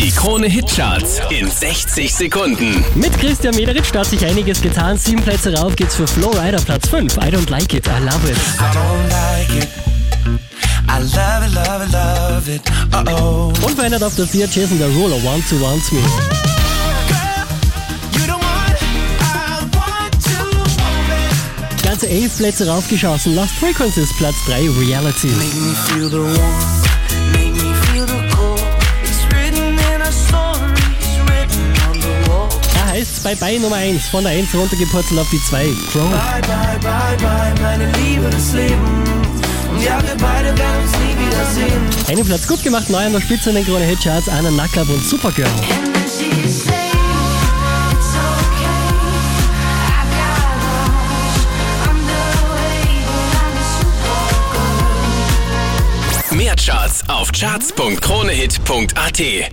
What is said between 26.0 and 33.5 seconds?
the warmth, Da heißt's Bye